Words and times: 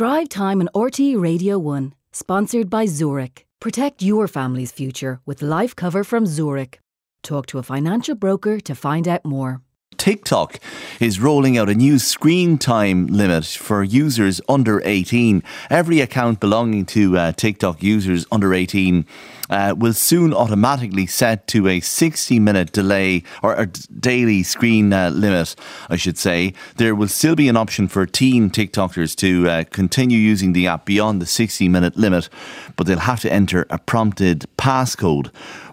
Drive 0.00 0.30
Time 0.30 0.62
on 0.62 0.68
RTÉ 0.74 1.20
Radio 1.20 1.58
1, 1.58 1.92
sponsored 2.10 2.70
by 2.70 2.86
Zurich. 2.86 3.44
Protect 3.60 4.00
your 4.00 4.26
family's 4.28 4.72
future 4.72 5.20
with 5.26 5.42
life 5.42 5.76
cover 5.76 6.04
from 6.04 6.24
Zurich. 6.24 6.80
Talk 7.22 7.44
to 7.48 7.58
a 7.58 7.62
financial 7.62 8.14
broker 8.14 8.60
to 8.60 8.74
find 8.74 9.06
out 9.06 9.26
more. 9.26 9.60
TikTok 10.00 10.58
is 10.98 11.20
rolling 11.20 11.58
out 11.58 11.68
a 11.68 11.74
new 11.74 11.98
screen 11.98 12.56
time 12.56 13.06
limit 13.08 13.44
for 13.44 13.84
users 13.84 14.40
under 14.48 14.80
18. 14.82 15.42
Every 15.68 16.00
account 16.00 16.40
belonging 16.40 16.86
to 16.86 17.18
uh, 17.18 17.32
TikTok 17.32 17.82
users 17.82 18.24
under 18.32 18.54
18 18.54 19.04
uh, 19.50 19.74
will 19.76 19.92
soon 19.92 20.32
automatically 20.32 21.04
set 21.04 21.46
to 21.48 21.68
a 21.68 21.80
60 21.80 22.38
minute 22.38 22.72
delay 22.72 23.24
or 23.42 23.52
a 23.54 23.66
daily 23.66 24.42
screen 24.42 24.90
uh, 24.90 25.10
limit, 25.10 25.54
I 25.90 25.96
should 25.96 26.16
say. 26.16 26.54
There 26.76 26.94
will 26.94 27.08
still 27.08 27.34
be 27.34 27.50
an 27.50 27.58
option 27.58 27.86
for 27.86 28.06
teen 28.06 28.48
TikTokers 28.48 29.14
to 29.16 29.50
uh, 29.50 29.64
continue 29.64 30.18
using 30.18 30.54
the 30.54 30.66
app 30.66 30.86
beyond 30.86 31.20
the 31.20 31.26
60 31.26 31.68
minute 31.68 31.98
limit, 31.98 32.30
but 32.76 32.86
they'll 32.86 33.00
have 33.00 33.20
to 33.20 33.30
enter 33.30 33.66
a 33.68 33.76
prompted 33.76 34.46
passcode. 34.56 35.30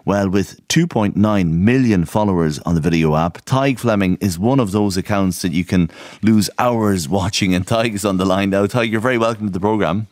Well, 0.08 0.30
with 0.30 0.66
2.9 0.68 1.50
million 1.50 2.06
followers 2.06 2.58
on 2.60 2.74
the 2.74 2.80
video 2.80 3.14
app, 3.14 3.44
Tadhg 3.44 3.78
Fleming 3.78 4.16
is 4.22 4.38
one 4.38 4.58
of 4.58 4.72
those 4.72 4.96
accounts 4.96 5.42
that 5.42 5.52
you 5.52 5.66
can 5.66 5.90
lose 6.22 6.48
hours 6.58 7.06
watching. 7.20 7.54
And 7.54 7.66
Tadhg 7.66 7.92
is 7.92 8.06
on 8.06 8.16
the 8.16 8.24
line 8.24 8.48
now. 8.48 8.64
Tadhg, 8.64 8.90
you're 8.90 9.02
very 9.02 9.18
welcome 9.18 9.48
to 9.48 9.52
the 9.52 9.60
programme. 9.60 10.06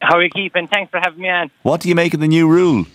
How 0.00 0.18
are 0.18 0.22
you 0.22 0.30
keeping? 0.30 0.68
Thanks 0.68 0.92
for 0.92 1.00
having 1.00 1.22
me 1.22 1.28
on. 1.28 1.50
What 1.64 1.80
do 1.80 1.88
you 1.88 1.96
make 1.96 2.14
of 2.14 2.20
the 2.20 2.28
new 2.28 2.48
rule? 2.48 2.86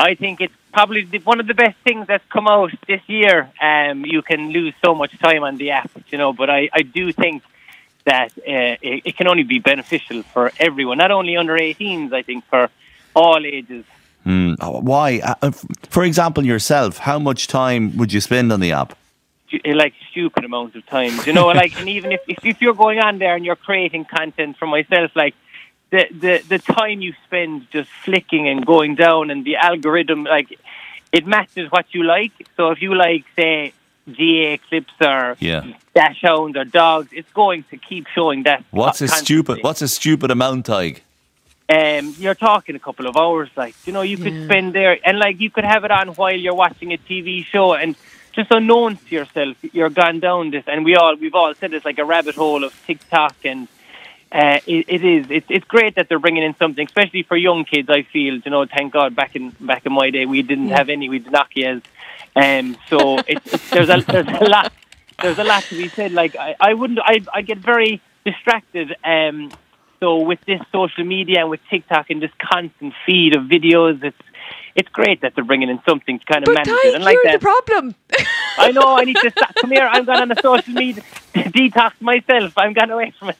I 0.00 0.16
think 0.16 0.40
it's 0.40 0.52
probably 0.72 1.04
one 1.22 1.38
of 1.38 1.46
the 1.46 1.54
best 1.54 1.76
things 1.84 2.08
that's 2.08 2.26
come 2.32 2.48
out 2.48 2.72
this 2.88 3.02
year. 3.06 3.52
Um, 3.60 4.04
you 4.04 4.22
can 4.22 4.50
lose 4.50 4.74
so 4.84 4.96
much 4.96 5.16
time 5.20 5.44
on 5.44 5.56
the 5.56 5.70
app, 5.70 5.92
you 6.08 6.18
know, 6.18 6.32
but 6.32 6.50
I, 6.50 6.68
I 6.72 6.82
do 6.82 7.12
think 7.12 7.44
that 8.06 8.32
uh, 8.38 8.42
it, 8.82 9.02
it 9.04 9.16
can 9.16 9.28
only 9.28 9.44
be 9.44 9.60
beneficial 9.60 10.24
for 10.24 10.50
everyone, 10.58 10.98
not 10.98 11.12
only 11.12 11.36
under 11.36 11.56
18s, 11.56 12.12
I 12.12 12.22
think, 12.22 12.44
for 12.46 12.70
all 13.14 13.46
ages. 13.46 13.84
Mm. 14.26 14.82
Why? 14.82 15.20
Uh, 15.20 15.50
for 15.88 16.04
example, 16.04 16.44
yourself, 16.44 16.98
how 16.98 17.18
much 17.18 17.48
time 17.48 17.96
would 17.96 18.12
you 18.12 18.20
spend 18.20 18.52
on 18.52 18.60
the 18.60 18.72
app? 18.72 18.96
Like 19.66 19.94
stupid 20.10 20.44
amounts 20.44 20.76
of 20.76 20.86
time, 20.86 21.12
you 21.26 21.32
know. 21.32 21.48
like, 21.48 21.78
and 21.78 21.88
even 21.88 22.12
if, 22.12 22.20
if 22.26 22.62
you're 22.62 22.74
going 22.74 23.00
on 23.00 23.18
there 23.18 23.34
and 23.36 23.44
you're 23.44 23.56
creating 23.56 24.06
content 24.06 24.56
for 24.56 24.66
myself, 24.66 25.10
like 25.14 25.34
the 25.90 26.06
the 26.10 26.42
the 26.48 26.58
time 26.58 27.02
you 27.02 27.12
spend 27.26 27.70
just 27.70 27.90
flicking 27.90 28.48
and 28.48 28.64
going 28.64 28.94
down, 28.94 29.30
and 29.30 29.44
the 29.44 29.56
algorithm, 29.56 30.24
like 30.24 30.58
it 31.12 31.26
matches 31.26 31.70
what 31.70 31.86
you 31.92 32.02
like. 32.02 32.32
So 32.56 32.70
if 32.70 32.80
you 32.80 32.94
like, 32.94 33.24
say, 33.36 33.74
GAA 34.06 34.56
clips 34.68 34.94
or 35.00 35.36
yeah. 35.38 35.66
dachshunds 35.94 36.56
or 36.56 36.64
dogs, 36.64 37.10
it's 37.12 37.30
going 37.32 37.64
to 37.64 37.76
keep 37.76 38.06
showing 38.08 38.44
that. 38.44 38.64
What's 38.70 39.02
a 39.02 39.08
stupid? 39.08 39.62
What's 39.62 39.82
a 39.82 39.88
stupid 39.88 40.30
amount, 40.30 40.66
Tadhg? 40.66 41.00
Um, 41.72 42.14
you're 42.18 42.34
talking 42.34 42.76
a 42.76 42.78
couple 42.78 43.06
of 43.06 43.16
hours. 43.16 43.48
Like, 43.56 43.74
you 43.86 43.92
know, 43.92 44.02
you 44.02 44.18
could 44.18 44.34
yeah. 44.34 44.44
spend 44.44 44.74
there, 44.74 44.98
and 45.06 45.18
like 45.18 45.40
you 45.40 45.50
could 45.50 45.64
have 45.64 45.84
it 45.84 45.90
on 45.90 46.08
while 46.08 46.36
you're 46.36 46.54
watching 46.54 46.92
a 46.92 46.98
TV 46.98 47.44
show, 47.44 47.72
and 47.72 47.96
just 48.32 48.50
unknown 48.50 48.96
to 48.96 49.14
yourself, 49.14 49.56
you're 49.72 49.90
gone 49.90 50.20
down 50.20 50.50
this. 50.50 50.64
And 50.66 50.84
we 50.84 50.96
all, 50.96 51.16
we've 51.16 51.34
all 51.34 51.54
said 51.54 51.72
it's 51.72 51.84
like 51.84 51.98
a 51.98 52.04
rabbit 52.04 52.34
hole 52.34 52.62
of 52.64 52.74
TikTok, 52.86 53.36
and 53.44 53.68
uh, 54.30 54.58
it, 54.66 54.84
it 54.88 55.04
is. 55.04 55.26
It's, 55.30 55.46
it's 55.48 55.64
great 55.66 55.94
that 55.94 56.08
they're 56.08 56.18
bringing 56.18 56.42
in 56.42 56.54
something, 56.56 56.84
especially 56.84 57.22
for 57.22 57.36
young 57.36 57.64
kids. 57.64 57.88
I 57.88 58.02
feel, 58.02 58.34
you 58.34 58.50
know, 58.50 58.66
thank 58.66 58.92
God, 58.92 59.16
back 59.16 59.34
in 59.34 59.50
back 59.60 59.86
in 59.86 59.92
my 59.92 60.10
day, 60.10 60.26
we 60.26 60.42
didn't 60.42 60.68
yeah. 60.68 60.78
have 60.78 60.90
any. 60.90 61.08
We 61.08 61.20
had 61.20 61.32
Nokia's, 61.32 61.82
um, 62.36 62.76
so 62.88 63.18
it's, 63.26 63.54
it's, 63.54 63.70
there's 63.70 63.88
a 63.88 64.00
there's 64.06 64.28
a 64.28 64.44
lot 64.44 64.72
there's 65.22 65.38
a 65.38 65.44
lot 65.44 65.62
to 65.64 65.76
be 65.76 65.88
said. 65.88 66.12
Like 66.12 66.36
I, 66.36 66.54
I 66.60 66.74
wouldn't, 66.74 66.98
I 67.02 67.20
I 67.32 67.40
get 67.40 67.58
very 67.58 68.02
distracted. 68.26 68.94
Um, 69.04 69.50
so 70.02 70.18
with 70.18 70.40
this 70.46 70.60
social 70.72 71.04
media 71.04 71.42
and 71.42 71.50
with 71.50 71.60
TikTok 71.70 72.10
and 72.10 72.20
this 72.20 72.32
constant 72.52 72.92
feed 73.06 73.36
of 73.36 73.44
videos, 73.44 74.02
it's 74.02 74.16
it's 74.74 74.88
great 74.88 75.20
that 75.20 75.34
they're 75.36 75.44
bringing 75.44 75.68
in 75.68 75.80
something 75.88 76.18
to 76.18 76.24
kind 76.24 76.42
of 76.42 76.46
but 76.46 76.66
manage 76.66 76.84
it. 76.86 76.94
And 76.96 77.04
like 77.04 77.14
you're 77.14 77.32
that, 77.32 77.40
the 77.40 77.44
problem. 77.44 77.94
I 78.58 78.72
know. 78.72 78.96
I 78.96 79.04
need 79.04 79.16
to 79.16 79.30
stop. 79.30 79.54
come 79.60 79.70
here. 79.70 79.88
I'm 79.88 80.04
going 80.04 80.20
on 80.20 80.28
the 80.28 80.40
social 80.42 80.74
media 80.74 81.04
detox 81.34 81.92
myself. 82.00 82.52
I'm 82.58 82.74
going 82.74 82.90
away 82.90 83.12
from 83.18 83.30
it. 83.30 83.36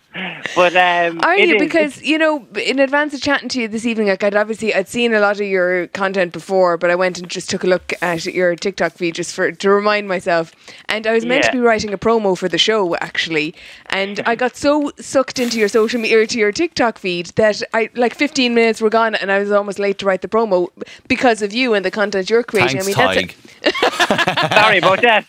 But 0.55 0.75
um, 0.77 1.21
are 1.23 1.37
you? 1.37 1.55
Is, 1.55 1.61
because 1.61 2.03
you 2.03 2.17
know, 2.19 2.47
in 2.57 2.79
advance 2.79 3.13
of 3.13 3.21
chatting 3.21 3.49
to 3.51 3.61
you 3.61 3.69
this 3.69 3.85
evening, 3.85 4.09
like 4.09 4.25
I'd 4.25 4.35
obviously 4.35 4.75
I'd 4.75 4.89
seen 4.89 5.13
a 5.13 5.21
lot 5.21 5.41
of 5.41 5.47
your 5.47 5.89
content 5.89 6.33
before, 6.33 6.77
but 6.77 6.91
I 6.91 6.95
went 6.95 7.19
and 7.19 7.29
just 7.29 7.51
took 7.51 7.65
a 7.65 7.67
look 7.67 7.93
at 8.01 8.25
your 8.27 8.57
TikTok 8.57 8.93
feed 8.93 9.15
just 9.15 9.35
for 9.35 9.53
to 9.53 9.71
remind 9.71 10.09
myself. 10.09 10.55
And 10.89 11.07
I 11.07 11.13
was 11.13 11.27
meant 11.27 11.45
yeah. 11.45 11.51
to 11.51 11.57
be 11.57 11.61
writing 11.61 11.93
a 11.93 11.99
promo 11.99 12.37
for 12.37 12.49
the 12.49 12.59
show 12.59 12.97
actually, 12.97 13.55
and 13.87 14.21
I 14.27 14.37
got 14.37 14.57
so 14.57 14.93
sucked 14.99 15.39
into 15.39 15.59
your 15.59 15.69
social 15.69 16.01
media 16.01 16.27
to 16.27 16.39
your 16.39 16.53
TikTok 16.53 16.99
feed 16.99 17.27
that 17.37 17.63
I 17.75 17.91
like 17.95 18.15
15 18.15 18.55
minutes 18.55 18.81
were 18.81 18.91
gone, 18.91 19.15
and 19.15 19.31
I 19.31 19.39
was 19.39 19.51
almost 19.51 19.79
late 19.79 19.99
to 19.99 20.07
write 20.07 20.23
the 20.23 20.29
promo 20.29 20.69
because 21.09 21.43
of 21.43 21.53
you 21.53 21.75
and 21.75 21.85
the 21.85 21.91
content 21.91 22.31
you're 22.31 22.43
creating. 22.43 22.81
Thanks, 22.81 22.99
I 22.99 23.17
mean, 23.17 23.27
that's 23.27 23.53
Sorry 24.55 24.79
about 24.79 25.03
that. 25.03 25.27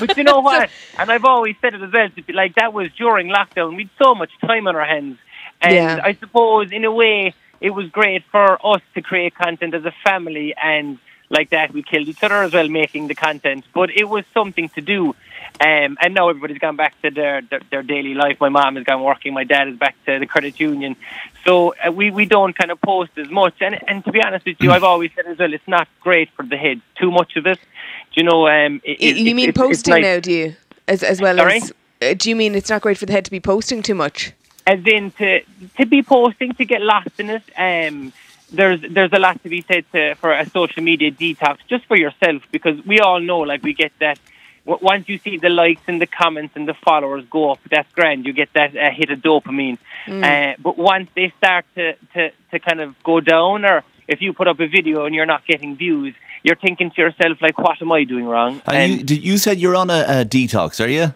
but 0.00 0.16
you 0.16 0.24
know 0.24 0.40
what? 0.40 0.70
And 0.98 1.10
I've 1.10 1.24
always 1.24 1.55
said 1.60 1.74
it 1.74 1.82
as 1.82 1.92
well. 1.92 2.08
Like 2.28 2.54
that 2.56 2.72
was 2.72 2.90
during 2.92 3.28
lockdown. 3.28 3.76
We'd 3.76 3.90
so 4.02 4.14
much 4.14 4.30
time 4.40 4.66
on 4.66 4.76
our 4.76 4.84
hands, 4.84 5.18
and 5.60 5.74
yeah. 5.74 6.00
I 6.02 6.14
suppose 6.14 6.72
in 6.72 6.84
a 6.84 6.92
way 6.92 7.34
it 7.60 7.70
was 7.70 7.88
great 7.90 8.24
for 8.30 8.64
us 8.66 8.82
to 8.94 9.02
create 9.02 9.34
content 9.34 9.74
as 9.74 9.84
a 9.84 9.94
family 10.04 10.54
and 10.62 10.98
like 11.28 11.50
that. 11.50 11.72
We 11.72 11.82
killed 11.82 12.08
each 12.08 12.22
other 12.22 12.42
as 12.42 12.52
well 12.52 12.68
making 12.68 13.08
the 13.08 13.14
content, 13.14 13.64
but 13.74 13.90
it 13.90 14.04
was 14.04 14.24
something 14.32 14.68
to 14.70 14.80
do. 14.80 15.14
Um, 15.58 15.96
and 16.00 16.14
now 16.14 16.28
everybody's 16.28 16.58
gone 16.58 16.76
back 16.76 17.00
to 17.02 17.10
their, 17.10 17.40
their, 17.42 17.60
their 17.70 17.82
daily 17.82 18.14
life. 18.14 18.38
My 18.40 18.50
mom 18.50 18.76
has 18.76 18.84
gone 18.84 19.02
working. 19.02 19.32
My 19.32 19.44
dad 19.44 19.68
is 19.68 19.76
back 19.76 19.96
to 20.04 20.18
the 20.18 20.26
credit 20.26 20.60
union. 20.60 20.96
So 21.44 21.74
uh, 21.84 21.90
we 21.90 22.10
we 22.10 22.26
don't 22.26 22.54
kind 22.54 22.70
of 22.70 22.80
post 22.80 23.12
as 23.16 23.30
much. 23.30 23.54
And 23.60 23.78
and 23.88 24.04
to 24.04 24.12
be 24.12 24.22
honest 24.22 24.44
with 24.44 24.56
you, 24.60 24.72
I've 24.72 24.84
always 24.84 25.10
said 25.14 25.26
as 25.26 25.38
well, 25.38 25.52
it's 25.52 25.66
not 25.66 25.88
great 26.00 26.30
for 26.36 26.44
the 26.44 26.56
head. 26.56 26.80
Too 26.96 27.10
much 27.10 27.36
of 27.36 27.46
it. 27.46 27.58
Do 27.58 28.20
you 28.20 28.24
know? 28.24 28.46
Um, 28.48 28.80
it, 28.84 29.16
you 29.16 29.30
it, 29.30 29.34
mean 29.34 29.48
it, 29.48 29.54
posting 29.54 29.92
like, 29.92 30.02
now? 30.02 30.20
Do 30.20 30.32
you 30.32 30.56
as 30.88 31.02
as 31.02 31.20
well 31.20 31.36
Sorry? 31.36 31.56
as? 31.56 31.72
Uh, 32.02 32.14
do 32.14 32.28
you 32.28 32.36
mean 32.36 32.54
it's 32.54 32.70
not 32.70 32.82
great 32.82 32.98
for 32.98 33.06
the 33.06 33.12
head 33.12 33.24
to 33.24 33.30
be 33.30 33.40
posting 33.40 33.82
too 33.82 33.94
much? 33.94 34.32
As 34.66 34.80
in 34.86 35.10
to 35.12 35.40
to 35.76 35.86
be 35.86 36.02
posting 36.02 36.52
to 36.54 36.64
get 36.64 36.82
lost 36.82 37.18
in 37.18 37.30
it. 37.30 37.42
Um, 37.56 38.12
there's 38.50 38.80
there's 38.80 39.12
a 39.12 39.18
lot 39.18 39.42
to 39.42 39.48
be 39.48 39.62
said 39.62 39.84
to, 39.92 40.14
for 40.16 40.32
a 40.32 40.48
social 40.50 40.82
media 40.82 41.10
detox 41.10 41.58
just 41.68 41.84
for 41.86 41.96
yourself 41.96 42.42
because 42.52 42.84
we 42.86 43.00
all 43.00 43.20
know 43.20 43.40
like 43.40 43.62
we 43.62 43.74
get 43.74 43.92
that 43.98 44.18
once 44.64 45.08
you 45.08 45.18
see 45.18 45.36
the 45.36 45.48
likes 45.48 45.82
and 45.86 46.00
the 46.00 46.06
comments 46.06 46.54
and 46.56 46.66
the 46.66 46.74
followers 46.74 47.24
go 47.30 47.52
up 47.52 47.60
that's 47.70 47.90
grand 47.92 48.24
you 48.24 48.32
get 48.32 48.48
that 48.52 48.76
uh, 48.76 48.90
hit 48.90 49.10
of 49.10 49.18
dopamine 49.20 49.78
mm. 50.06 50.22
uh, 50.22 50.56
but 50.62 50.76
once 50.78 51.08
they 51.14 51.32
start 51.38 51.64
to, 51.74 51.94
to, 52.14 52.30
to 52.50 52.58
kind 52.58 52.80
of 52.80 53.00
go 53.02 53.20
down 53.20 53.64
or 53.64 53.82
if 54.06 54.20
you 54.20 54.32
put 54.32 54.46
up 54.46 54.60
a 54.60 54.66
video 54.68 55.04
and 55.06 55.14
you're 55.14 55.26
not 55.26 55.44
getting 55.46 55.76
views 55.76 56.14
you're 56.46 56.56
thinking 56.56 56.90
to 56.92 57.00
yourself 57.00 57.38
like 57.42 57.58
what 57.58 57.82
am 57.82 57.90
I 57.92 58.04
doing 58.04 58.24
wrong 58.24 58.62
and 58.66 59.10
you, 59.10 59.16
you 59.16 59.38
said 59.38 59.58
you're 59.58 59.76
on 59.76 59.90
a, 59.90 60.04
a, 60.08 60.24
detox 60.24 60.82
are 60.82 60.88
you 60.88 61.12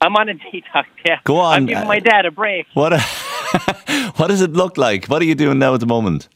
I'm 0.00 0.16
on 0.16 0.28
a 0.28 0.34
detox 0.34 0.86
yeah 1.06 1.20
go 1.24 1.38
on 1.38 1.54
I'm 1.54 1.66
giving 1.66 1.86
my 1.86 2.00
dad 2.00 2.26
a 2.26 2.32
break 2.32 2.66
what 2.74 2.92
a, 2.92 3.00
what 4.16 4.26
does 4.26 4.42
it 4.42 4.52
look 4.52 4.76
like 4.76 5.06
what 5.06 5.22
are 5.22 5.24
you 5.24 5.36
doing 5.36 5.58
now 5.58 5.72
at 5.74 5.80
the 5.80 5.86
moment 5.86 6.28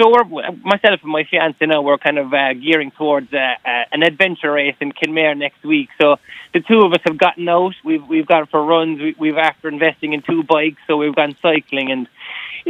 so 0.00 0.10
we're 0.10 0.24
myself 0.24 1.00
and 1.02 1.12
my 1.12 1.24
fiance 1.30 1.64
now 1.66 1.82
we're 1.82 1.98
kind 1.98 2.18
of 2.18 2.32
uh, 2.32 2.54
gearing 2.54 2.90
towards 2.92 3.32
uh, 3.34 3.36
uh, 3.36 3.84
an 3.92 4.02
adventure 4.02 4.52
race 4.52 4.76
in 4.80 4.92
Kenmare 4.92 5.36
next 5.36 5.62
week. 5.62 5.90
So 6.00 6.16
the 6.54 6.60
two 6.60 6.80
of 6.80 6.92
us 6.92 7.00
have 7.04 7.18
gotten 7.18 7.46
out. 7.48 7.74
We've 7.84 8.06
we've 8.06 8.26
gone 8.26 8.46
for 8.46 8.64
runs. 8.64 9.00
We, 9.00 9.14
we've 9.18 9.36
after 9.36 9.68
investing 9.68 10.14
in 10.14 10.22
two 10.22 10.42
bikes, 10.42 10.80
so 10.86 10.96
we've 10.96 11.14
gone 11.14 11.36
cycling 11.42 11.90
and. 11.90 12.08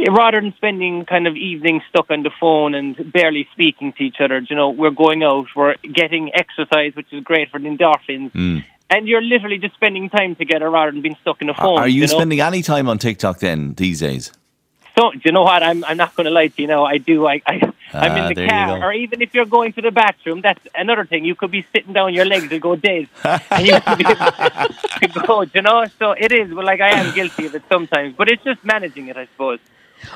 Rather 0.09 0.39
than 0.39 0.53
spending 0.55 1.05
kind 1.05 1.27
of 1.27 1.35
evenings 1.35 1.83
stuck 1.89 2.09
on 2.09 2.23
the 2.23 2.31
phone 2.39 2.73
and 2.73 3.11
barely 3.11 3.47
speaking 3.51 3.93
to 3.93 4.03
each 4.03 4.17
other, 4.19 4.39
you 4.39 4.55
know, 4.55 4.69
we're 4.69 4.89
going 4.91 5.23
out, 5.23 5.47
we're 5.55 5.75
getting 5.93 6.31
exercise, 6.33 6.95
which 6.95 7.11
is 7.11 7.23
great 7.23 7.49
for 7.51 7.59
the 7.59 7.67
endorphins, 7.67 8.31
mm. 8.31 8.63
and 8.89 9.07
you're 9.07 9.21
literally 9.21 9.57
just 9.57 9.73
spending 9.75 10.09
time 10.09 10.35
together 10.35 10.69
rather 10.69 10.91
than 10.91 11.01
being 11.01 11.17
stuck 11.21 11.41
in 11.41 11.47
the 11.47 11.53
phone. 11.53 11.77
Are 11.77 11.87
you, 11.87 12.01
you 12.01 12.07
know? 12.07 12.13
spending 12.13 12.39
any 12.39 12.61
time 12.61 12.87
on 12.87 12.97
TikTok 12.97 13.39
then 13.39 13.73
these 13.73 13.99
days? 13.99 14.31
So, 14.97 15.11
do 15.11 15.19
you 15.23 15.31
know 15.31 15.43
what? 15.43 15.63
I'm 15.63 15.83
I'm 15.85 15.95
not 15.95 16.15
going 16.15 16.25
to 16.25 16.31
lie 16.31 16.47
to 16.47 16.61
you. 16.61 16.67
Know 16.67 16.83
I 16.83 16.97
do. 16.97 17.25
I, 17.25 17.41
I 17.47 17.61
I'm 17.93 18.11
in 18.17 18.23
Ah, 18.23 18.27
the 18.33 18.47
car, 18.47 18.83
or 18.83 18.93
even 18.93 19.21
if 19.21 19.33
you're 19.33 19.45
going 19.45 19.73
to 19.73 19.81
the 19.81 19.91
bathroom, 19.91 20.41
that's 20.41 20.65
another 20.75 21.05
thing. 21.05 21.25
You 21.25 21.35
could 21.35 21.51
be 21.51 21.65
sitting 21.73 21.93
down, 21.93 22.13
your 22.13 22.25
legs 22.25 22.49
will 22.49 22.59
go 22.59 22.75
dead, 22.75 23.07
and 23.23 23.67
you 23.67 23.79
could, 23.79 23.97
be, 23.97 24.03
could 24.03 25.27
go. 25.27 25.41
You 25.53 25.61
know, 25.61 25.85
so 25.99 26.11
it 26.11 26.31
is. 26.31 26.53
Well, 26.53 26.65
like 26.65 26.81
I 26.81 26.89
am 26.99 27.13
guilty 27.13 27.45
of 27.47 27.55
it 27.55 27.63
sometimes, 27.69 28.15
but 28.17 28.29
it's 28.29 28.43
just 28.43 28.63
managing 28.63 29.07
it, 29.07 29.17
I 29.17 29.25
suppose. 29.27 29.59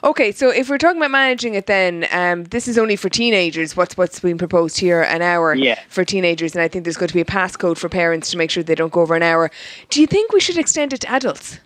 Okay, 0.04 0.32
so 0.32 0.50
if 0.50 0.70
we're 0.70 0.78
talking 0.78 0.98
about 0.98 1.12
managing 1.12 1.54
it, 1.56 1.66
then 1.68 2.08
um, 2.12 2.44
this 2.46 2.68
is 2.68 2.78
only 2.78 2.96
for 2.96 3.10
teenagers. 3.10 3.76
What's 3.76 3.98
what's 3.98 4.20
being 4.20 4.38
proposed 4.38 4.80
here? 4.80 5.02
An 5.04 5.22
hour 5.22 5.54
Yeah. 5.56 5.80
for 5.90 6.04
teenagers, 6.04 6.56
and 6.56 6.62
I 6.62 6.68
think 6.68 6.84
there's 6.86 6.98
going 6.98 7.08
to 7.10 7.14
be 7.14 7.22
a 7.22 7.26
passcode 7.26 7.78
for 7.78 7.90
parents 7.90 8.32
to 8.32 8.38
make 8.38 8.52
sure 8.52 8.64
they 8.64 8.76
don't 8.76 8.92
go 8.94 9.02
over 9.02 9.16
an 9.16 9.24
hour. 9.24 9.52
Do 9.90 10.02
you 10.02 10.08
think 10.08 10.32
we 10.34 10.40
should 10.40 10.58
extend 10.58 10.94
it 10.94 11.02
to 11.02 11.12
adults? 11.12 11.60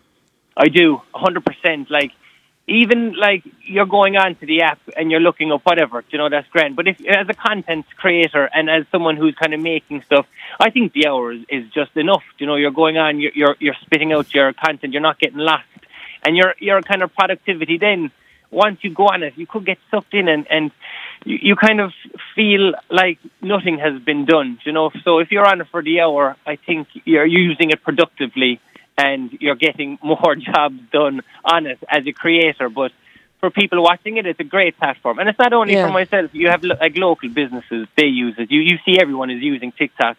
I 0.57 0.67
do, 0.67 1.01
100%. 1.15 1.89
Like, 1.89 2.11
even 2.67 3.13
like 3.15 3.43
you're 3.65 3.85
going 3.85 4.15
on 4.17 4.35
to 4.35 4.45
the 4.45 4.61
app 4.61 4.79
and 4.95 5.09
you're 5.09 5.19
looking 5.21 5.51
up 5.51 5.61
whatever, 5.65 6.03
you 6.11 6.17
know, 6.17 6.29
that's 6.29 6.47
grand. 6.49 6.75
But 6.75 6.87
if 6.87 6.97
as 7.07 7.27
a 7.29 7.33
content 7.33 7.85
creator 7.97 8.49
and 8.53 8.69
as 8.69 8.85
someone 8.91 9.15
who's 9.17 9.33
kind 9.35 9.53
of 9.53 9.59
making 9.61 10.03
stuff, 10.03 10.27
I 10.59 10.69
think 10.69 10.93
the 10.93 11.07
hour 11.07 11.31
is, 11.31 11.41
is 11.49 11.69
just 11.71 11.95
enough. 11.97 12.23
You 12.37 12.45
know, 12.45 12.55
you're 12.57 12.71
going 12.71 12.97
on, 12.97 13.19
you're, 13.19 13.31
you're 13.33 13.55
you're 13.59 13.75
spitting 13.81 14.11
out 14.13 14.33
your 14.35 14.53
content, 14.53 14.93
you're 14.93 15.01
not 15.01 15.19
getting 15.19 15.39
lost. 15.39 15.63
And 16.23 16.35
your 16.35 16.55
your 16.59 16.81
kind 16.81 17.01
of 17.03 17.13
productivity 17.13 17.77
then 17.77 18.11
once 18.51 18.79
you 18.81 18.93
go 18.93 19.05
on 19.05 19.23
it, 19.23 19.33
you 19.37 19.45
could 19.45 19.65
get 19.65 19.77
sucked 19.91 20.13
in 20.13 20.27
and, 20.27 20.47
and 20.49 20.71
you, 21.25 21.37
you 21.41 21.55
kind 21.55 21.79
of 21.79 21.91
feel 22.35 22.73
like 22.89 23.19
nothing 23.41 23.77
has 23.77 24.01
been 24.01 24.25
done, 24.25 24.59
you 24.65 24.71
know. 24.71 24.91
So 25.03 25.19
if 25.19 25.31
you're 25.31 25.45
on 25.45 25.61
it 25.61 25.67
for 25.69 25.83
the 25.83 26.01
hour, 26.01 26.35
I 26.45 26.55
think 26.55 26.87
you're 27.05 27.25
using 27.25 27.69
it 27.69 27.83
productively 27.83 28.59
and 28.97 29.31
you're 29.39 29.55
getting 29.55 29.99
more 30.03 30.35
jobs 30.35 30.79
done 30.91 31.21
on 31.43 31.67
it 31.67 31.79
as 31.89 32.05
a 32.07 32.11
creator. 32.11 32.69
But 32.69 32.91
for 33.39 33.49
people 33.49 33.81
watching 33.83 34.17
it, 34.17 34.25
it's 34.25 34.39
a 34.39 34.45
great 34.45 34.77
platform. 34.77 35.19
And 35.19 35.29
it's 35.29 35.39
not 35.39 35.53
only 35.53 35.73
yeah. 35.73 35.87
for 35.87 35.93
myself. 35.93 36.33
You 36.33 36.49
have 36.49 36.63
like 36.63 36.97
local 36.97 37.29
businesses, 37.29 37.87
they 37.95 38.07
use 38.07 38.35
it. 38.37 38.51
You, 38.51 38.61
you 38.61 38.77
see 38.85 38.99
everyone 38.99 39.29
is 39.29 39.41
using 39.41 39.71
TikTok. 39.71 40.17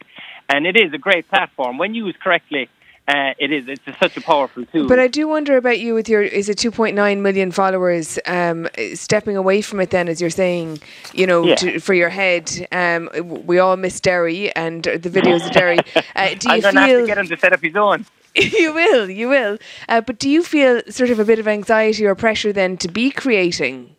And 0.49 0.67
it 0.67 0.76
is 0.76 0.93
a 0.93 0.99
great 0.99 1.29
platform 1.29 1.79
when 1.79 1.94
used 1.94 2.19
correctly 2.19 2.69
uh, 3.11 3.35
it 3.39 3.51
is. 3.51 3.65
It's 3.67 3.99
such 3.99 4.17
a 4.17 4.21
powerful 4.21 4.65
tool. 4.67 4.87
But 4.87 5.01
I 5.01 5.09
do 5.09 5.27
wonder 5.27 5.57
about 5.57 5.81
you 5.81 5.95
with 5.95 6.09
your 6.09 6.23
is 6.23 6.49
it 6.49 6.59
2.9 6.59 7.21
million 7.21 7.51
followers? 7.51 8.19
Um, 8.27 8.69
stepping 8.95 9.37
away 9.37 9.62
from 9.62 9.81
it, 9.81 9.91
then, 9.91 10.09
as 10.09 10.21
you're 10.21 10.31
saying, 10.31 10.79
you 11.12 11.27
know, 11.27 11.45
yeah. 11.45 11.55
to, 11.57 11.81
for 11.81 11.95
your 11.95 12.09
head. 12.09 12.69
Um, 12.71 13.11
we 13.47 13.59
all 13.59 13.77
miss 13.77 14.01
Derry 14.01 14.55
and 14.55 14.85
the 14.85 15.11
videos 15.11 15.47
of 15.47 15.53
Derry. 15.53 15.79
Uh, 16.17 16.35
do 16.39 16.49
you 16.49 16.55
I'm 16.55 16.61
feel? 16.61 16.73
Have 16.73 17.01
to 17.01 17.07
get 17.07 17.19
him 17.19 17.29
to 17.29 17.37
set 17.37 17.53
up 17.53 17.61
his 17.62 17.77
own. 17.77 18.05
you 18.35 18.73
will, 18.73 19.09
you 19.09 19.29
will. 19.29 19.59
Uh, 19.89 20.01
but 20.01 20.19
do 20.19 20.29
you 20.29 20.43
feel 20.43 20.83
sort 20.89 21.11
of 21.11 21.19
a 21.19 21.25
bit 21.25 21.39
of 21.39 21.49
anxiety 21.49 22.05
or 22.05 22.15
pressure 22.15 22.53
then 22.53 22.77
to 22.79 22.89
be 22.89 23.11
creating? 23.11 23.95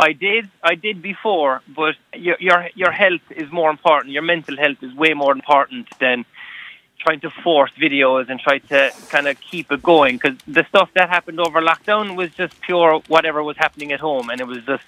I 0.00 0.12
did, 0.12 0.50
I 0.62 0.74
did 0.74 1.00
before, 1.00 1.62
but 1.68 1.94
your 2.14 2.36
your 2.40 2.68
your 2.74 2.90
health 2.90 3.20
is 3.30 3.50
more 3.52 3.70
important. 3.70 4.12
Your 4.12 4.22
mental 4.22 4.56
health 4.56 4.78
is 4.82 4.92
way 4.94 5.14
more 5.14 5.32
important 5.32 5.86
than 6.00 6.24
trying 7.02 7.20
to 7.20 7.30
force 7.30 7.72
videos 7.78 8.28
and 8.30 8.38
try 8.40 8.58
to 8.58 8.92
kind 9.08 9.26
of 9.26 9.38
keep 9.40 9.72
it 9.72 9.82
going 9.82 10.16
because 10.16 10.38
the 10.46 10.64
stuff 10.68 10.88
that 10.94 11.08
happened 11.08 11.40
over 11.40 11.60
lockdown 11.60 12.16
was 12.16 12.30
just 12.34 12.60
pure 12.60 13.00
whatever 13.08 13.42
was 13.42 13.56
happening 13.56 13.92
at 13.92 14.00
home 14.00 14.30
and 14.30 14.40
it 14.40 14.46
was 14.46 14.62
just 14.64 14.84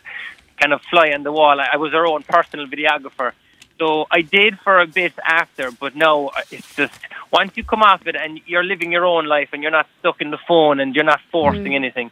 kind 0.57 0.73
of 0.73 0.81
fly 0.83 1.11
on 1.11 1.23
the 1.25 1.33
wall. 1.33 1.61
I 1.61 1.77
was 1.77 1.93
our 1.95 2.07
own 2.07 2.23
personal 2.23 2.67
videographer. 2.67 3.33
So 3.79 4.07
I 4.11 4.23
did 4.23 4.59
for 4.61 4.81
a 4.81 4.87
bit 4.87 5.15
after, 5.25 5.71
but 5.73 5.97
no, 5.97 6.31
it's 6.51 6.75
just 6.77 6.95
once 7.33 7.57
you 7.57 7.65
come 7.65 7.83
off 7.83 8.07
it 8.07 8.15
and 8.15 8.41
you're 8.47 8.63
living 8.63 8.93
your 8.93 9.05
own 9.05 9.27
life 9.27 9.49
and 9.53 9.63
you're 9.63 9.73
not 9.73 9.89
stuck 9.99 10.21
in 10.21 10.31
the 10.31 10.39
phone 10.47 10.79
and 10.79 10.95
you're 10.95 11.05
not 11.05 11.21
forcing 11.33 11.73
mm. 11.73 11.75
anything, 11.75 12.11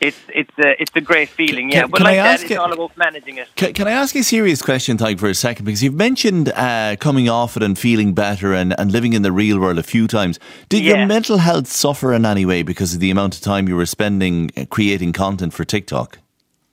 it's 0.00 0.18
it's 0.32 0.56
a 0.58 0.80
it's 0.80 0.92
a 0.94 1.00
great 1.00 1.28
feeling, 1.28 1.70
yeah. 1.70 1.82
Can, 1.82 1.90
but 1.90 1.96
can 1.98 2.04
like 2.04 2.14
I 2.14 2.32
ask 2.32 2.42
that, 2.42 2.52
it's 2.52 2.60
all 2.60 2.72
about 2.72 2.96
managing 2.96 3.38
it. 3.38 3.48
Can, 3.56 3.74
can, 3.74 3.88
I 3.88 3.90
ask 3.90 4.14
a 4.14 4.22
serious 4.22 4.62
question, 4.62 4.96
Tadhg, 4.96 5.18
for 5.18 5.28
a 5.28 5.34
second? 5.34 5.64
Because 5.64 5.82
you've 5.82 5.94
mentioned 5.94 6.50
uh, 6.50 6.96
coming 7.00 7.28
off 7.28 7.56
it 7.56 7.62
and 7.62 7.78
feeling 7.78 8.14
better 8.14 8.54
and, 8.54 8.78
and 8.78 8.92
living 8.92 9.12
in 9.12 9.22
the 9.22 9.32
real 9.32 9.58
world 9.58 9.78
a 9.78 9.82
few 9.82 10.06
times. 10.06 10.38
Did 10.68 10.84
yeah. 10.84 10.98
your 10.98 11.06
mental 11.06 11.38
health 11.38 11.66
suffer 11.66 12.14
in 12.14 12.24
any 12.24 12.46
way 12.46 12.62
because 12.62 12.94
of 12.94 13.00
the 13.00 13.10
amount 13.10 13.34
of 13.34 13.42
time 13.42 13.68
you 13.68 13.76
were 13.76 13.86
spending 13.86 14.50
uh, 14.56 14.64
creating 14.70 15.12
content 15.12 15.52
for 15.52 15.64
TikTok? 15.64 16.18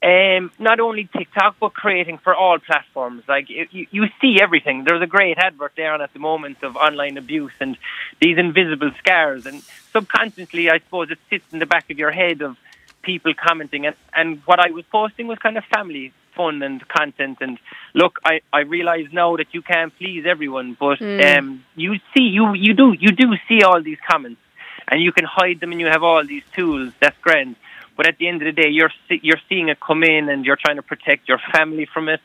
Um, 0.08 0.52
not 0.58 0.80
only 0.80 1.10
TikTok, 1.18 1.58
but 1.60 1.74
creating 1.74 2.20
for 2.20 2.34
all 2.34 2.60
platforms. 2.60 3.24
Like 3.28 3.50
you, 3.50 3.88
you 3.92 4.06
see 4.22 4.40
everything. 4.42 4.86
There's 4.86 5.02
a 5.02 5.08
great 5.08 5.38
advert 5.38 5.74
there 5.76 5.94
on 5.94 6.02
at 6.02 6.14
the 6.14 6.20
moment 6.20 6.64
of 6.64 6.78
online 6.78 7.18
abuse 7.18 7.52
and 7.60 7.78
these 8.22 8.38
invisible 8.38 8.92
scars, 9.00 9.46
and 9.46 9.62
subconsciously, 9.92 10.70
I 10.70 10.80
suppose 10.80 11.12
it 11.12 11.20
sits 11.30 11.52
in 11.52 11.60
the 11.60 11.66
back 11.66 11.90
of 11.92 12.00
your 12.00 12.12
head 12.12 12.42
of 12.42 12.56
people 13.02 13.34
commenting. 13.34 13.86
And, 13.86 13.96
and 14.16 14.42
what 14.46 14.60
I 14.60 14.72
was 14.72 14.86
posting 14.86 15.28
was 15.28 15.40
kind 15.40 15.58
of 15.58 15.66
family 15.66 16.14
fun 16.36 16.62
and 16.62 16.88
content. 16.88 17.40
And 17.42 17.60
look, 17.94 18.20
I, 18.24 18.42
I 18.54 18.62
realize 18.62 19.08
now 19.12 19.36
that 19.36 19.48
you 19.54 19.62
can't 19.62 19.94
please 19.98 20.26
everyone, 20.26 20.78
but 20.80 21.00
mm. 21.00 21.38
um, 21.38 21.66
you 21.76 21.96
see, 22.14 22.24
you, 22.38 22.54
you 22.54 22.74
do, 22.74 22.94
you 22.94 23.12
do 23.12 23.34
see 23.50 23.64
all 23.64 23.82
these 23.82 23.98
comments 24.08 24.40
and 24.88 25.02
you 25.02 25.12
can 25.12 25.26
hide 25.26 25.60
them 25.60 25.72
and 25.72 25.82
you 25.82 25.88
have 25.88 26.04
all 26.04 26.24
these 26.26 26.44
tools. 26.56 26.94
That's 27.02 27.18
grand. 27.20 27.56
But 27.98 28.08
at 28.08 28.18
the 28.20 28.28
end 28.28 28.42
of 28.42 28.46
the 28.46 28.62
day, 28.62 28.70
you're, 28.70 28.92
you're 29.10 29.42
seeing 29.50 29.68
it 29.70 29.80
come 29.80 30.04
in 30.04 30.30
and 30.30 30.46
you're 30.46 30.56
trying 30.56 30.78
to 30.78 30.84
protect 30.84 31.28
your 31.28 31.40
family 31.52 31.88
from 31.92 32.08
it. 32.08 32.22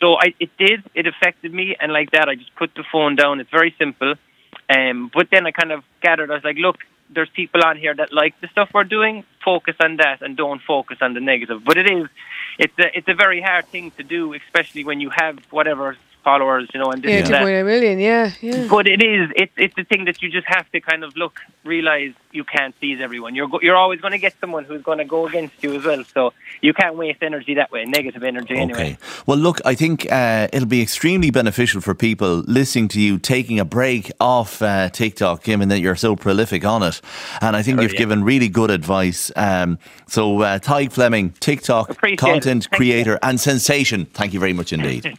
So 0.00 0.14
I, 0.14 0.34
it 0.40 0.50
did, 0.58 0.82
it 0.94 1.06
affected 1.06 1.54
me. 1.54 1.76
And 1.80 1.92
like 1.92 2.10
that, 2.10 2.28
I 2.28 2.34
just 2.34 2.54
put 2.56 2.74
the 2.74 2.84
phone 2.90 3.14
down. 3.14 3.40
It's 3.40 3.50
very 3.50 3.74
simple. 3.78 4.14
Um, 4.68 5.10
but 5.14 5.28
then 5.30 5.46
I 5.46 5.52
kind 5.52 5.72
of 5.72 5.84
gathered, 6.02 6.30
I 6.30 6.34
was 6.34 6.44
like, 6.44 6.56
look, 6.56 6.78
there's 7.08 7.30
people 7.30 7.62
on 7.64 7.76
here 7.76 7.94
that 7.94 8.12
like 8.12 8.40
the 8.40 8.48
stuff 8.48 8.70
we're 8.74 8.84
doing. 8.84 9.24
Focus 9.44 9.76
on 9.80 9.96
that 9.98 10.22
and 10.22 10.36
don't 10.36 10.60
focus 10.62 10.98
on 11.00 11.14
the 11.14 11.20
negative. 11.20 11.62
But 11.64 11.76
it 11.78 11.90
is, 11.90 12.08
it's 12.58 12.78
a, 12.78 12.98
it's 12.98 13.08
a 13.08 13.14
very 13.14 13.40
hard 13.40 13.66
thing 13.66 13.92
to 13.92 14.02
do, 14.02 14.34
especially 14.34 14.84
when 14.84 15.00
you 15.00 15.10
have 15.10 15.38
whatever 15.50 15.96
followers, 16.22 16.68
you 16.72 16.80
know, 16.80 16.90
and 16.90 17.02
this 17.02 17.10
yeah, 17.10 17.38
two 17.38 17.44
point 17.44 17.66
million, 17.66 17.98
yeah, 17.98 18.32
yeah. 18.40 18.66
But 18.68 18.86
it 18.86 19.02
is, 19.02 19.30
it's 19.36 19.52
it's 19.56 19.74
the 19.74 19.84
thing 19.84 20.04
that 20.06 20.22
you 20.22 20.30
just 20.30 20.46
have 20.46 20.70
to 20.72 20.80
kind 20.80 21.04
of 21.04 21.16
look, 21.16 21.40
realize 21.64 22.12
you 22.32 22.44
can't 22.44 22.78
please 22.78 22.98
everyone. 23.00 23.34
You're 23.34 23.48
go, 23.48 23.60
you're 23.60 23.76
always 23.76 24.00
going 24.00 24.12
to 24.12 24.18
get 24.18 24.34
someone 24.40 24.64
who's 24.64 24.82
going 24.82 24.98
to 24.98 25.04
go 25.04 25.26
against 25.26 25.62
you 25.62 25.74
as 25.74 25.84
well. 25.84 26.04
So 26.04 26.32
you 26.60 26.72
can't 26.72 26.96
waste 26.96 27.22
energy 27.22 27.54
that 27.54 27.70
way, 27.70 27.84
negative 27.84 28.22
energy 28.22 28.54
okay. 28.54 28.62
anyway. 28.62 28.98
Well, 29.26 29.38
look, 29.38 29.60
I 29.64 29.74
think 29.74 30.10
uh, 30.10 30.48
it'll 30.52 30.68
be 30.68 30.82
extremely 30.82 31.30
beneficial 31.30 31.80
for 31.80 31.94
people 31.94 32.38
listening 32.46 32.88
to 32.88 33.00
you 33.00 33.18
taking 33.18 33.60
a 33.60 33.64
break 33.64 34.10
off 34.20 34.62
uh, 34.62 34.88
TikTok, 34.88 35.44
given 35.44 35.68
that 35.68 35.80
you're 35.80 35.96
so 35.96 36.16
prolific 36.16 36.64
on 36.64 36.82
it. 36.82 37.00
And 37.40 37.56
I 37.56 37.62
think 37.62 37.78
oh, 37.78 37.82
you've 37.82 37.92
yeah. 37.92 37.98
given 37.98 38.24
really 38.24 38.48
good 38.48 38.70
advice. 38.70 39.30
Um, 39.36 39.78
so, 40.06 40.42
uh, 40.42 40.58
Tadhg 40.58 40.92
Fleming, 40.92 41.30
TikTok 41.40 41.98
content 42.16 42.70
creator 42.70 43.18
and 43.22 43.40
sensation. 43.40 44.06
Thank 44.06 44.32
you 44.32 44.40
very 44.40 44.52
much 44.52 44.72
indeed. 44.72 45.18